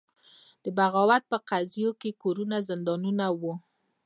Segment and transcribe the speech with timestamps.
[0.63, 3.53] د بغاوت په قضیو کې کورونه زندانونه وو.